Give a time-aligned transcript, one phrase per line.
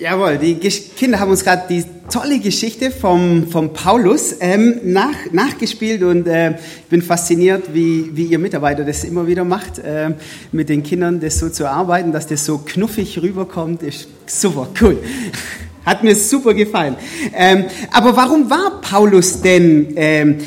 [0.00, 6.04] Jawohl, die Kinder haben uns gerade die tolle Geschichte vom, vom Paulus ähm, nach, nachgespielt
[6.04, 10.10] und äh, ich bin fasziniert, wie, wie ihr Mitarbeiter das immer wieder macht, äh,
[10.52, 15.02] mit den Kindern das so zu arbeiten, dass das so knuffig rüberkommt, ist super, cool.
[15.84, 16.94] Hat mir super gefallen.
[17.34, 20.38] Ähm, aber warum war Paulus denn ähm,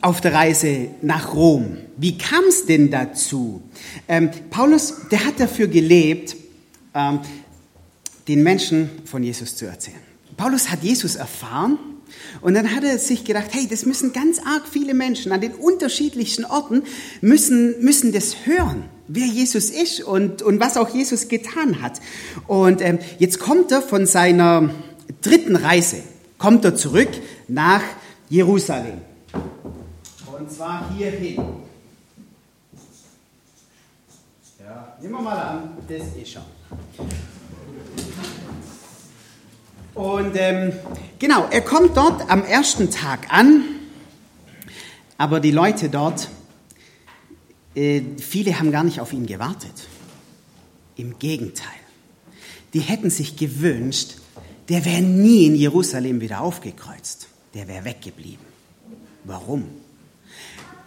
[0.00, 1.76] auf der Reise nach Rom?
[1.98, 3.62] Wie kam es denn dazu?
[4.08, 6.34] Ähm, Paulus, der hat dafür gelebt,
[6.94, 7.20] ähm,
[8.28, 9.98] den Menschen von Jesus zu erzählen.
[10.36, 11.78] Paulus hat Jesus erfahren
[12.40, 15.52] und dann hat er sich gedacht, hey, das müssen ganz arg viele Menschen an den
[15.52, 16.82] unterschiedlichsten Orten
[17.20, 22.00] müssen, müssen das hören, wer Jesus ist und, und was auch Jesus getan hat.
[22.46, 24.70] Und ähm, jetzt kommt er von seiner
[25.20, 26.02] dritten Reise,
[26.38, 27.10] kommt er zurück
[27.48, 27.82] nach
[28.28, 29.00] Jerusalem.
[30.38, 31.36] Und zwar hierhin.
[34.58, 36.46] Ja, nehmen wir mal an, das ist er.
[39.94, 40.72] Und ähm,
[41.18, 43.62] genau, er kommt dort am ersten Tag an,
[45.18, 46.28] aber die Leute dort,
[47.74, 49.88] äh, viele haben gar nicht auf ihn gewartet.
[50.96, 51.66] Im Gegenteil,
[52.72, 54.16] die hätten sich gewünscht,
[54.68, 58.46] der wäre nie in Jerusalem wieder aufgekreuzt, der wäre weggeblieben.
[59.24, 59.64] Warum?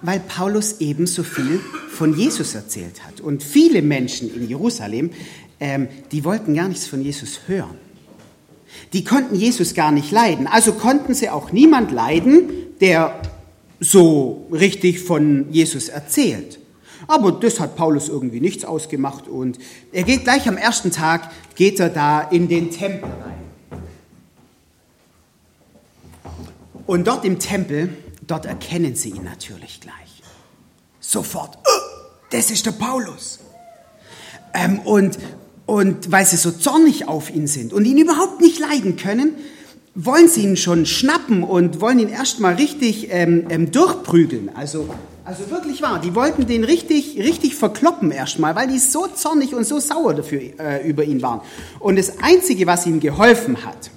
[0.01, 1.59] Weil Paulus ebenso viel
[1.91, 3.21] von Jesus erzählt hat.
[3.21, 5.11] Und viele Menschen in Jerusalem,
[5.59, 7.84] ähm, die wollten gar nichts von Jesus hören.
[8.93, 10.47] Die konnten Jesus gar nicht leiden.
[10.47, 12.49] Also konnten sie auch niemand leiden,
[12.81, 13.21] der
[13.79, 16.59] so richtig von Jesus erzählt.
[17.07, 19.59] Aber das hat Paulus irgendwie nichts ausgemacht und
[19.91, 23.35] er geht gleich am ersten Tag, geht er da in den Tempel rein.
[26.87, 27.95] Und dort im Tempel,
[28.25, 30.23] dort erkennen sie ihn natürlich gleich.
[30.99, 33.39] Sofort, oh, das ist der Paulus.
[34.53, 35.17] Ähm, und,
[35.65, 39.35] und weil sie so zornig auf ihn sind und ihn überhaupt nicht leiden können,
[39.95, 44.51] wollen sie ihn schon schnappen und wollen ihn erstmal richtig ähm, ähm, durchprügeln.
[44.53, 44.89] Also,
[45.23, 49.63] also wirklich wahr, die wollten den richtig, richtig verkloppen erstmal, weil die so zornig und
[49.65, 51.41] so sauer dafür, äh, über ihn waren.
[51.79, 53.89] Und das Einzige, was ihm geholfen hat,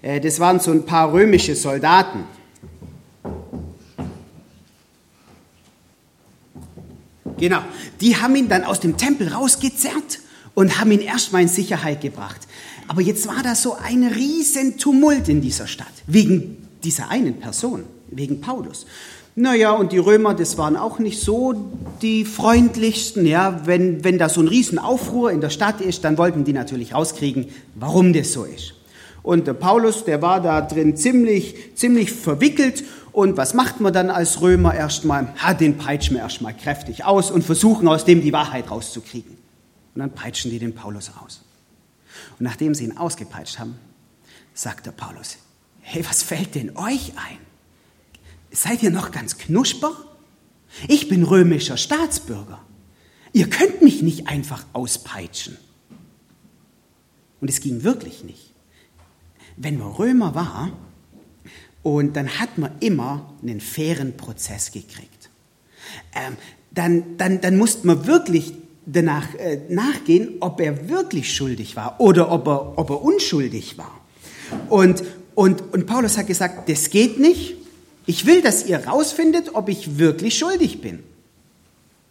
[0.00, 2.24] äh, das waren so ein paar römische Soldaten.
[7.36, 7.60] Genau,
[8.00, 10.20] die haben ihn dann aus dem Tempel rausgezerrt
[10.54, 12.40] und haben ihn erstmal in Sicherheit gebracht.
[12.88, 17.84] Aber jetzt war da so ein riesen Tumult in dieser Stadt, wegen dieser einen Person,
[18.10, 18.86] wegen Paulus.
[19.34, 21.54] Naja, und die Römer, das waren auch nicht so
[22.02, 23.24] die freundlichsten.
[23.24, 26.94] Ja, wenn, wenn da so ein Riesenaufruhr in der Stadt ist, dann wollten die natürlich
[26.94, 28.74] rauskriegen, warum das so ist.
[29.22, 32.84] Und der Paulus, der war da drin ziemlich, ziemlich verwickelt.
[33.12, 35.28] Und was macht man dann als Römer erstmal?
[35.42, 39.38] Ha, den peitschen wir erstmal kräftig aus und versuchen aus dem die Wahrheit rauszukriegen.
[39.94, 41.42] Und dann peitschen die den Paulus aus.
[42.38, 43.78] Und nachdem sie ihn ausgepeitscht haben,
[44.54, 45.38] sagt der Paulus,
[45.80, 47.38] hey, was fällt denn euch ein?
[48.50, 49.92] Seid ihr noch ganz knusper?
[50.88, 52.60] Ich bin römischer Staatsbürger.
[53.32, 55.56] Ihr könnt mich nicht einfach auspeitschen.
[57.40, 58.52] Und es ging wirklich nicht.
[59.56, 60.72] Wenn man Römer war,
[61.82, 65.30] und dann hat man immer einen fairen Prozess gekriegt.
[66.14, 66.36] Ähm,
[66.70, 68.54] dann, dann, dann musste man wirklich
[68.86, 74.00] danach äh, nachgehen, ob er wirklich schuldig war oder ob er, ob er unschuldig war.
[74.68, 75.02] Und,
[75.34, 77.56] und, und Paulus hat gesagt, das geht nicht.
[78.06, 81.00] Ich will, dass ihr rausfindet, ob ich wirklich schuldig bin.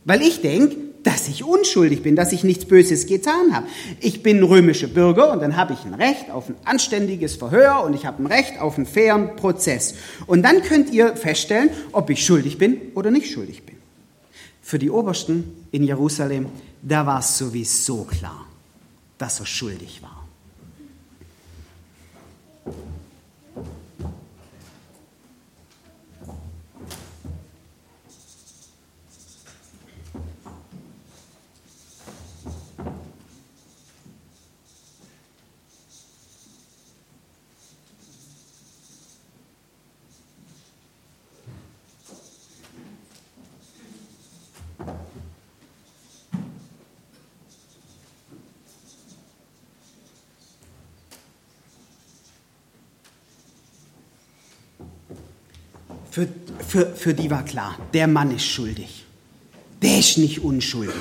[0.05, 3.67] Weil ich denke, dass ich unschuldig bin, dass ich nichts Böses getan habe.
[3.99, 7.93] Ich bin römischer Bürger und dann habe ich ein Recht auf ein anständiges Verhör und
[7.93, 9.95] ich habe ein Recht auf einen fairen Prozess.
[10.27, 13.70] Und dann könnt ihr feststellen, ob ich schuldig bin oder nicht schuldig bin.
[14.71, 16.45] Für die Obersten in Jerusalem,
[16.81, 18.45] da war es sowieso klar,
[19.17, 20.20] dass er schuldig war.
[56.11, 56.27] Für,
[56.67, 59.05] für, für die war klar, der Mann ist schuldig.
[59.81, 60.93] Der ist nicht unschuldig.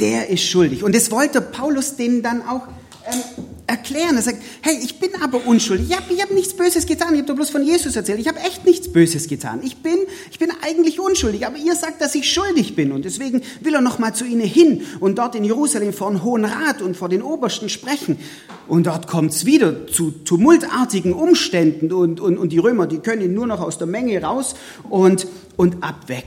[0.00, 0.82] Der ist schuldig.
[0.82, 2.66] Und das wollte Paulus denen dann auch
[3.06, 4.16] ähm, erklären.
[4.16, 5.90] Er sagt, hey, ich bin aber unschuldig.
[5.90, 7.12] Ich habe hab nichts Böses getan.
[7.12, 8.18] Ich habe doch bloß von Jesus erzählt.
[8.18, 9.60] Ich habe echt nichts Böses getan.
[9.62, 9.98] Ich bin,
[10.30, 11.46] ich bin eigentlich unschuldig.
[11.46, 12.92] Aber ihr sagt, dass ich schuldig bin.
[12.92, 16.24] Und deswegen will er noch mal zu ihnen hin und dort in Jerusalem vor dem
[16.24, 18.18] Hohen Rat und vor den Obersten sprechen.
[18.66, 21.92] Und dort kommt es wieder zu tumultartigen Umständen.
[21.92, 24.54] Und, und, und die Römer, die können nur noch aus der Menge raus
[24.88, 25.26] und,
[25.56, 26.24] und ab weg.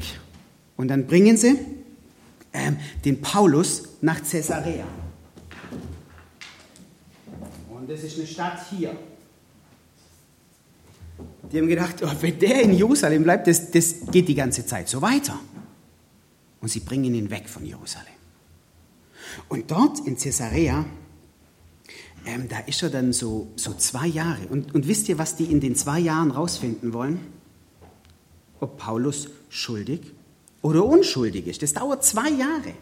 [0.77, 1.57] Und dann bringen sie
[2.53, 4.85] ähm, den Paulus nach Caesarea.
[7.71, 8.91] Und das ist eine Stadt hier.
[11.51, 14.87] Die haben gedacht, oh, wenn der in Jerusalem bleibt, das, das geht die ganze Zeit
[14.87, 15.39] so weiter.
[16.61, 18.07] Und sie bringen ihn weg von Jerusalem.
[19.47, 20.85] Und dort in Caesarea,
[22.25, 24.47] ähm, da ist er dann so, so zwei Jahre.
[24.49, 27.19] Und, und wisst ihr, was die in den zwei Jahren rausfinden wollen?
[28.59, 30.01] Ob Paulus schuldig
[30.61, 31.63] oder unschuldig ist.
[31.63, 32.73] Das dauert zwei Jahre.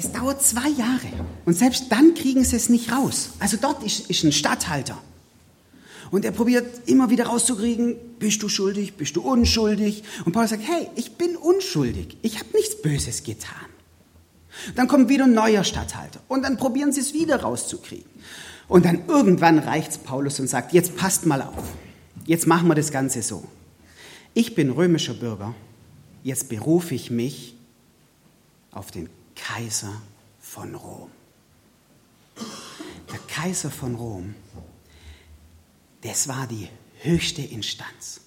[0.00, 1.08] Das dauert zwei Jahre.
[1.44, 3.30] Und selbst dann kriegen sie es nicht raus.
[3.38, 4.96] Also dort ist, ist ein Statthalter.
[6.10, 10.02] Und er probiert immer wieder rauszukriegen, bist du schuldig, bist du unschuldig?
[10.24, 12.16] Und Paulus sagt, hey, ich bin unschuldig.
[12.22, 13.54] Ich habe nichts Böses getan.
[14.74, 16.20] Dann kommt wieder ein neuer Statthalter.
[16.28, 18.08] Und dann probieren sie es wieder rauszukriegen.
[18.68, 21.64] Und dann irgendwann reicht's Paulus und sagt, jetzt passt mal auf.
[22.24, 23.44] Jetzt machen wir das Ganze so.
[24.32, 25.54] Ich bin römischer Bürger.
[26.22, 27.54] Jetzt berufe ich mich
[28.72, 30.00] auf den Kaiser
[30.40, 31.10] von Rom.
[33.10, 34.34] Der Kaiser von Rom,
[36.02, 36.68] das war die
[37.00, 38.20] höchste Instanz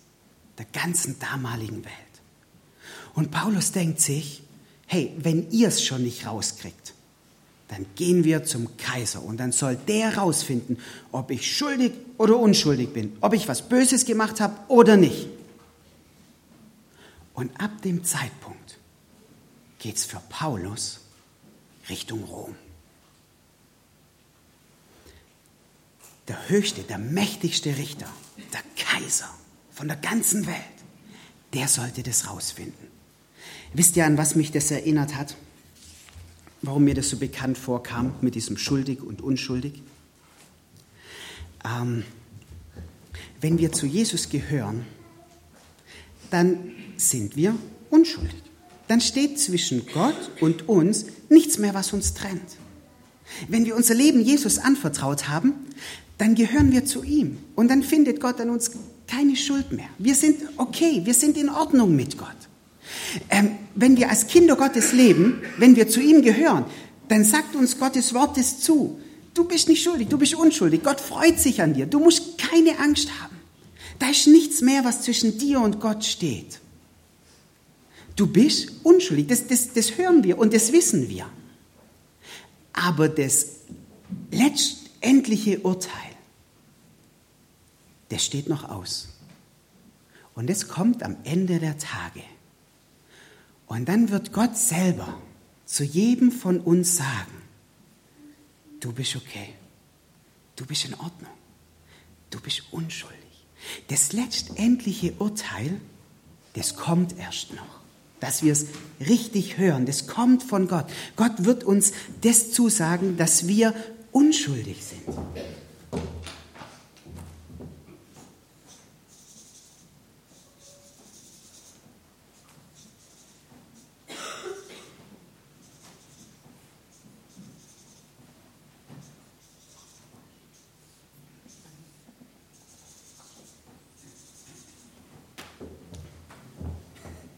[0.58, 1.94] der ganzen damaligen Welt.
[3.14, 4.44] Und Paulus denkt sich,
[4.88, 6.94] hey, wenn ihr es schon nicht rauskriegt,
[7.70, 10.78] dann gehen wir zum Kaiser und dann soll der rausfinden,
[11.12, 15.28] ob ich schuldig oder unschuldig bin, ob ich was Böses gemacht habe oder nicht.
[17.34, 18.78] Und ab dem Zeitpunkt
[19.80, 21.00] geht es für Paulus
[21.90, 22.56] Richtung Rom.
[26.28, 28.08] Der höchste, der mächtigste Richter,
[28.54, 29.30] der Kaiser
[29.72, 30.56] von der ganzen Welt,
[31.54, 32.88] der sollte das rausfinden.
[33.74, 35.36] Wisst ihr, an was mich das erinnert hat?
[36.62, 39.82] Warum mir das so bekannt vorkam mit diesem schuldig und unschuldig?
[41.66, 42.06] Ähm,
[43.42, 44.86] wenn wir zu Jesus gehören,
[46.30, 47.56] dann sind wir
[47.90, 48.53] unschuldig
[48.88, 52.58] dann steht zwischen Gott und uns nichts mehr, was uns trennt.
[53.48, 55.54] Wenn wir unser Leben Jesus anvertraut haben,
[56.18, 58.72] dann gehören wir zu ihm und dann findet Gott an uns
[59.08, 59.90] keine Schuld mehr.
[59.98, 62.30] Wir sind okay, wir sind in Ordnung mit Gott.
[63.30, 66.66] Ähm, wenn wir als Kinder Gottes leben, wenn wir zu ihm gehören,
[67.08, 69.00] dann sagt uns Gottes Wort es zu.
[69.34, 70.84] Du bist nicht schuldig, du bist unschuldig.
[70.84, 71.86] Gott freut sich an dir.
[71.86, 73.36] Du musst keine Angst haben.
[74.00, 76.60] Da ist nichts mehr, was zwischen dir und Gott steht.
[78.16, 81.28] Du bist unschuldig, das, das, das hören wir und das wissen wir.
[82.74, 83.48] Aber das
[84.32, 85.92] letztendliche Urteil,
[88.10, 89.10] das steht noch aus.
[90.36, 92.24] Und es kommt am Ende der Tage.
[93.68, 95.20] Und dann wird Gott selber
[95.66, 97.42] zu jedem von uns sagen,
[98.80, 99.54] du bist okay,
[100.56, 101.32] du bist in Ordnung,
[102.30, 103.20] du bist unschuldig.
[103.88, 105.80] Das letztendliche Urteil,
[106.54, 107.83] das kommt erst noch
[108.24, 108.68] dass wir es
[109.06, 109.86] richtig hören.
[109.86, 110.86] Das kommt von Gott.
[111.18, 113.74] Gott wird uns das zusagen, dass wir
[114.14, 115.18] unschuldig sind.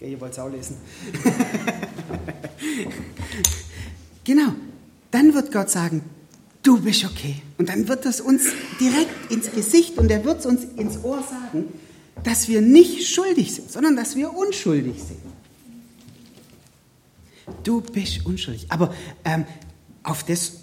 [0.06, 0.78] Ihr wollt es auch lesen.
[4.24, 4.54] genau,
[5.12, 6.04] dann wird Gott sagen,
[6.64, 7.42] du bist okay.
[7.58, 8.44] Und dann wird es uns
[8.80, 11.66] direkt ins Gesicht und er wird es uns ins Ohr sagen,
[12.24, 15.20] dass wir nicht schuldig sind, sondern dass wir unschuldig sind.
[17.64, 18.68] Du bist unschuldig.
[18.70, 18.94] Aber
[19.24, 19.46] ähm,
[20.04, 20.54] auf das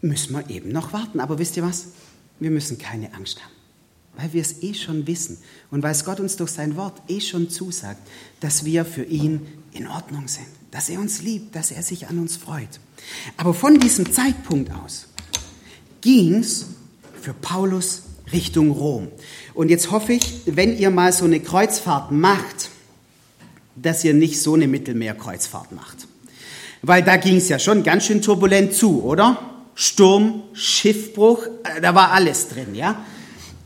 [0.00, 1.20] müssen wir eben noch warten.
[1.20, 1.88] Aber wisst ihr was?
[2.40, 3.52] Wir müssen keine Angst haben.
[4.16, 5.38] Weil wir es eh schon wissen
[5.70, 8.00] und weil es Gott uns durch sein Wort eh schon zusagt,
[8.40, 12.18] dass wir für ihn in Ordnung sind, dass er uns liebt, dass er sich an
[12.18, 12.80] uns freut.
[13.36, 15.06] Aber von diesem Zeitpunkt aus
[16.00, 16.66] ging es
[17.20, 18.02] für Paulus
[18.32, 19.08] Richtung Rom.
[19.54, 22.70] Und jetzt hoffe ich, wenn ihr mal so eine Kreuzfahrt macht,
[23.76, 26.06] dass ihr nicht so eine Mittelmeerkreuzfahrt macht.
[26.82, 29.38] Weil da ging es ja schon ganz schön turbulent zu, oder?
[29.74, 33.04] Sturm, Schiffbruch, äh, da war alles drin, ja?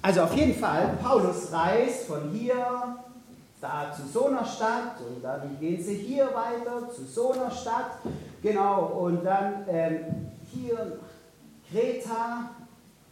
[0.06, 2.96] Also auf jeden Fall, Paulus reist von hier
[3.60, 7.98] da zu so einer Stadt und dann gehen sie hier weiter zu so einer Stadt,
[8.40, 9.98] genau, und dann ähm,
[10.52, 11.00] hier
[11.68, 12.50] Kreta,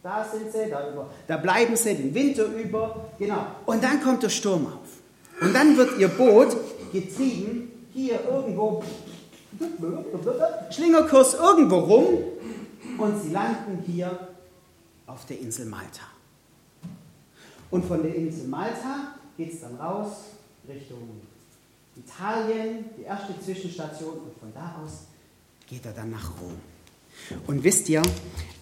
[0.01, 3.45] da sind sie, da, über, da bleiben sie den Winter über, genau.
[3.65, 5.41] Und dann kommt der Sturm auf.
[5.41, 6.55] Und dann wird ihr Boot
[6.93, 8.81] getrieben, hier irgendwo,
[10.69, 12.17] Schlingerkurs irgendwo rum
[12.97, 14.17] und sie landen hier
[15.07, 16.14] auf der Insel Malta.
[17.69, 20.17] Und von der Insel Malta geht es dann raus
[20.67, 21.21] Richtung
[21.97, 25.07] Italien, die erste Zwischenstation, und von da aus
[25.67, 26.53] geht er dann nach Rom.
[27.47, 28.01] Und wisst ihr,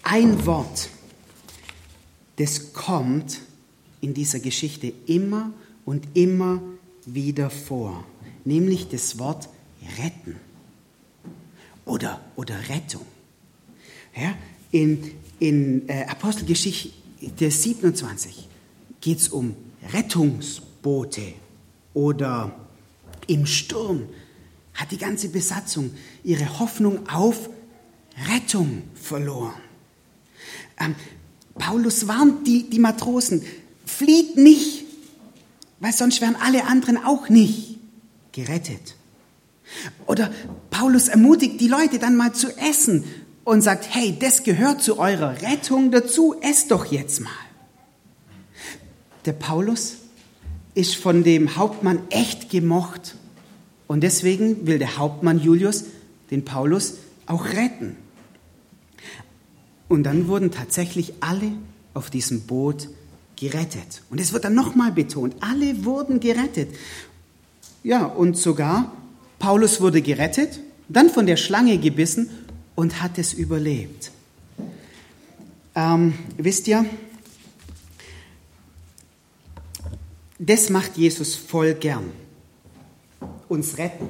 [0.04, 0.90] ein Wort,
[2.38, 3.42] das kommt
[4.02, 5.52] in dieser Geschichte immer
[5.86, 6.62] und immer
[7.06, 8.04] wieder vor,
[8.46, 9.50] nämlich das Wort
[9.98, 10.38] retten
[11.86, 13.06] oder, oder Rettung.
[14.16, 14.36] Ja,
[14.72, 18.48] in in äh, Apostelgeschichte 27
[19.04, 19.54] geht es um
[19.92, 21.34] Rettungsboote
[21.94, 22.56] oder
[23.28, 24.08] im Sturm
[24.74, 25.92] hat die ganze Besatzung
[26.24, 27.50] ihre Hoffnung auf
[28.34, 29.60] Rettung verloren.
[30.80, 30.96] Ähm,
[31.56, 33.44] Paulus warnt die, die Matrosen,
[33.86, 34.86] flieht nicht,
[35.82, 37.78] weil sonst wären alle anderen auch nicht
[38.32, 38.96] gerettet.
[40.08, 40.32] Oder
[40.70, 43.04] Paulus ermutigt die Leute dann mal zu essen
[43.44, 47.43] und sagt, hey, das gehört zu eurer Rettung dazu, esst doch jetzt mal.
[49.26, 49.98] Der Paulus
[50.76, 53.16] ist von dem Hauptmann echt gemocht
[53.88, 55.86] und deswegen will der Hauptmann Julius
[56.32, 57.96] den Paulus auch retten.
[59.88, 61.52] Und dann wurden tatsächlich alle
[61.94, 62.90] auf diesem Boot
[63.36, 64.02] gerettet.
[64.10, 66.70] Und es wird dann nochmal betont, alle wurden gerettet.
[67.84, 68.92] Ja, und sogar
[69.40, 72.30] Paulus wurde gerettet, dann von der Schlange gebissen
[72.76, 74.12] und hat es überlebt.
[75.76, 76.86] Ähm, wisst ihr,
[80.40, 82.12] das macht Jesus voll gern.
[83.48, 84.08] Uns retten.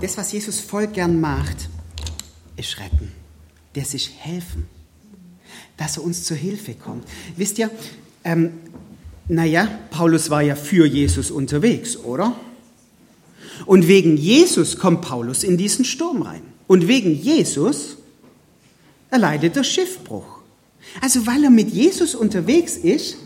[0.00, 1.68] Das, was Jesus voll gern macht,
[2.56, 3.12] ist retten.
[3.74, 4.66] Das ist helfen.
[5.76, 7.04] Dass er uns zur Hilfe kommt.
[7.36, 7.70] Wisst ihr,
[8.24, 8.52] ähm,
[9.28, 12.34] naja, Paulus war ja für Jesus unterwegs, oder?
[13.66, 16.42] Und wegen Jesus kommt Paulus in diesen Sturm rein.
[16.66, 17.96] Und wegen Jesus
[19.10, 20.40] erleidet er Schiffbruch.
[21.00, 23.16] Also weil er mit Jesus unterwegs ist,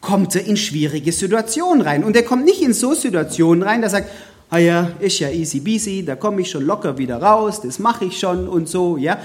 [0.00, 2.04] kommt er in schwierige Situationen rein.
[2.04, 4.10] Und er kommt nicht in so Situationen rein, dass er sagt,
[4.54, 8.04] ah ja, ist ja easy beasy, da komme ich schon locker wieder raus, das mache
[8.04, 9.20] ich schon und so, ja.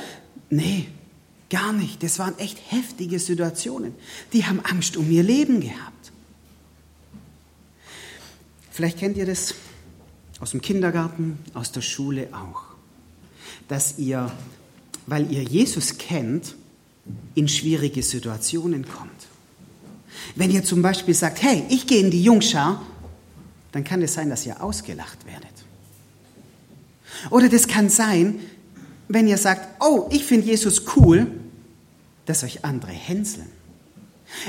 [0.49, 0.87] Nee,
[1.51, 2.01] gar nicht.
[2.01, 3.93] Das waren echt heftige Situationen.
[4.33, 6.11] Die haben Angst um ihr Leben gehabt.
[8.71, 9.53] Vielleicht kennt ihr das
[10.39, 12.63] aus dem Kindergarten, aus der Schule auch,
[13.67, 14.31] dass ihr,
[15.05, 16.55] weil ihr Jesus kennt,
[17.35, 19.27] in schwierige Situationen kommt.
[20.35, 22.83] Wenn ihr zum Beispiel sagt, hey, ich gehe in die Jungschar
[23.71, 25.49] dann kann es sein, dass ihr ausgelacht werdet.
[27.29, 28.39] Oder das kann sein,
[29.07, 31.27] wenn ihr sagt, oh, ich finde Jesus cool,
[32.25, 33.49] dass euch andere hänseln.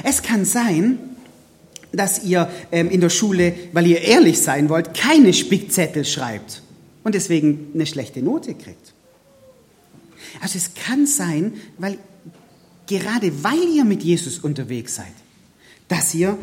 [0.04, 0.98] Es kann sein,
[1.92, 6.62] dass ihr ähm, in der Schule, weil ihr ehrlich sein wollt, keine Spickzettel schreibt
[7.02, 8.92] und deswegen eine schlechte Note kriegt.
[10.40, 11.98] Also es kann sein, weil
[12.86, 15.12] gerade weil ihr mit Jesus unterwegs seid,
[15.88, 16.38] dass ihr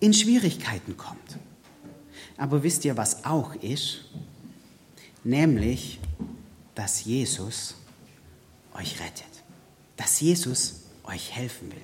[0.00, 1.38] in Schwierigkeiten kommt.
[2.38, 4.04] Aber wisst ihr, was auch ist?
[5.24, 5.98] Nämlich,
[6.74, 7.74] dass Jesus
[8.74, 9.24] euch rettet.
[9.96, 11.82] Dass Jesus euch helfen will.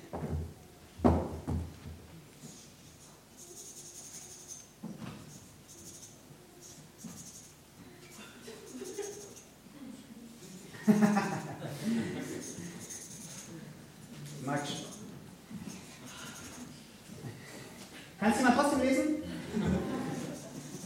[14.45, 14.69] Max.
[18.19, 19.22] Kannst du mal trotzdem lesen?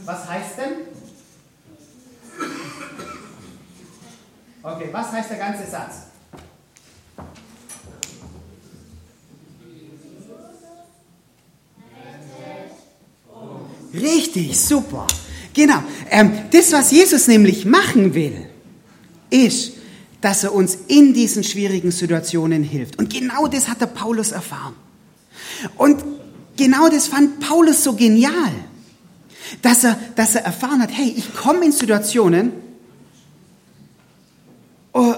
[0.07, 0.71] Was heißt denn?
[4.63, 5.95] Okay, was heißt der ganze Satz?
[13.93, 15.07] Richtig, super.
[15.53, 15.83] Genau.
[16.09, 18.47] Ähm, das, was Jesus nämlich machen will,
[19.29, 19.73] ist,
[20.21, 22.97] dass er uns in diesen schwierigen Situationen hilft.
[22.97, 24.75] Und genau das hat der Paulus erfahren.
[25.75, 26.01] Und
[26.55, 28.53] genau das fand Paulus so genial,
[29.61, 32.51] dass er, dass er erfahren hat, hey, ich komme in Situationen,
[34.93, 35.13] oh,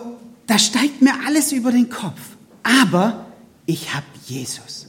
[0.47, 2.19] da steigt mir alles über den Kopf.
[2.63, 3.27] Aber
[3.65, 4.87] ich habe Jesus.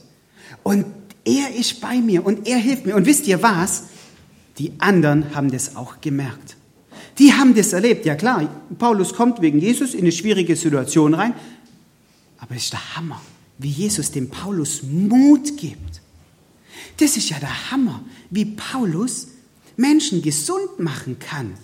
[0.63, 0.85] Und
[1.23, 2.95] er ist bei mir und er hilft mir.
[2.95, 3.83] Und wisst ihr was?
[4.57, 6.57] Die anderen haben das auch gemerkt.
[7.19, 8.05] Die haben das erlebt.
[8.05, 11.33] Ja klar, Paulus kommt wegen Jesus in eine schwierige Situation rein.
[12.39, 13.21] Aber es ist der Hammer,
[13.59, 16.01] wie Jesus dem Paulus Mut gibt.
[16.97, 19.27] Das ist ja der Hammer, wie Paulus
[19.81, 21.55] Menschen gesund machen kann.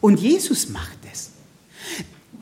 [0.00, 1.30] Und Jesus macht es.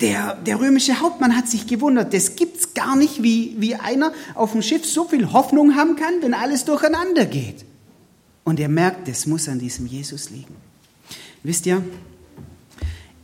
[0.01, 4.53] Der, der römische Hauptmann hat sich gewundert, das gibt's gar nicht, wie, wie einer auf
[4.53, 7.65] dem Schiff so viel Hoffnung haben kann, wenn alles durcheinander geht.
[8.45, 10.55] Und er merkt, das muss an diesem Jesus liegen.
[11.43, 11.83] Wisst ihr,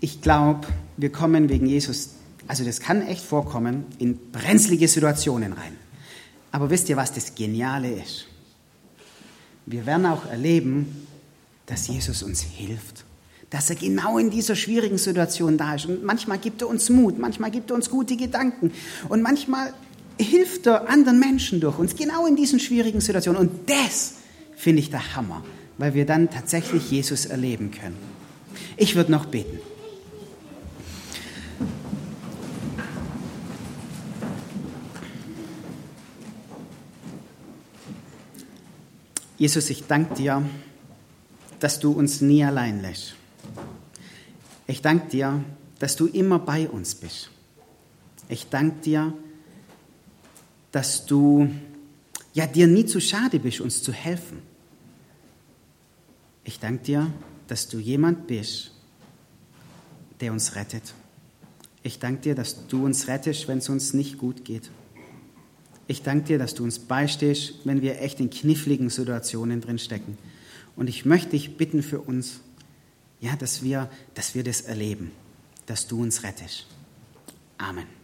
[0.00, 0.66] ich glaube,
[0.96, 2.10] wir kommen wegen Jesus,
[2.48, 5.76] also das kann echt vorkommen, in brenzlige Situationen rein.
[6.50, 8.26] Aber wisst ihr, was das Geniale ist?
[9.66, 11.06] Wir werden auch erleben,
[11.72, 13.06] dass Jesus uns hilft
[13.48, 15.84] dass er genau in dieser schwierigen Situation da ist.
[15.84, 18.72] Und manchmal gibt er uns Mut, manchmal gibt er uns gute Gedanken
[19.10, 19.74] und manchmal
[20.18, 23.38] hilft er anderen Menschen durch uns, genau in diesen schwierigen Situationen.
[23.38, 24.14] Und das
[24.56, 25.44] finde ich der Hammer,
[25.76, 27.98] weil wir dann tatsächlich Jesus erleben können.
[28.78, 29.58] Ich würde noch beten.
[39.36, 40.42] Jesus, ich danke dir,
[41.62, 43.14] dass du uns nie allein lässt.
[44.66, 45.44] Ich danke dir,
[45.78, 47.30] dass du immer bei uns bist.
[48.28, 49.12] Ich danke dir,
[50.72, 51.48] dass du
[52.34, 54.42] ja dir nie zu schade bist, uns zu helfen.
[56.42, 57.12] Ich danke dir,
[57.46, 58.72] dass du jemand bist,
[60.20, 60.94] der uns rettet.
[61.84, 64.68] Ich danke dir, dass du uns rettest, wenn es uns nicht gut geht.
[65.86, 70.18] Ich danke dir, dass du uns beistehst, wenn wir echt in kniffligen Situationen drin stecken.
[70.76, 72.40] Und ich möchte dich bitten für uns,
[73.20, 75.12] ja, dass wir, dass wir das erleben,
[75.66, 76.66] dass du uns rettest.
[77.58, 78.01] Amen.